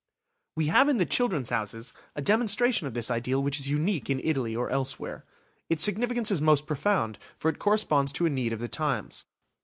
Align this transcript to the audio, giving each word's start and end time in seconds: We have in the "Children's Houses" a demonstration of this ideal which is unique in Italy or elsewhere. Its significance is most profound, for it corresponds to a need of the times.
We 0.55 0.65
have 0.65 0.89
in 0.89 0.97
the 0.97 1.05
"Children's 1.05 1.51
Houses" 1.51 1.93
a 2.15 2.23
demonstration 2.23 2.87
of 2.87 2.95
this 2.95 3.11
ideal 3.11 3.43
which 3.43 3.59
is 3.59 3.69
unique 3.69 4.09
in 4.09 4.19
Italy 4.23 4.55
or 4.55 4.67
elsewhere. 4.71 5.25
Its 5.69 5.83
significance 5.83 6.31
is 6.31 6.41
most 6.41 6.65
profound, 6.65 7.19
for 7.37 7.49
it 7.49 7.59
corresponds 7.59 8.11
to 8.13 8.25
a 8.25 8.29
need 8.31 8.51
of 8.51 8.59
the 8.59 8.67
times. 8.67 9.25